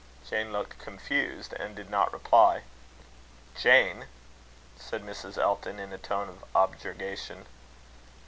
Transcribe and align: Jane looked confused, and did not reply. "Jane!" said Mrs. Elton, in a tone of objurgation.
Jane 0.27 0.51
looked 0.51 0.79
confused, 0.79 1.53
and 1.53 1.75
did 1.75 1.91
not 1.91 2.11
reply. 2.11 2.63
"Jane!" 3.55 4.05
said 4.75 5.03
Mrs. 5.03 5.37
Elton, 5.37 5.77
in 5.77 5.93
a 5.93 5.99
tone 5.99 6.27
of 6.27 6.43
objurgation. 6.55 7.45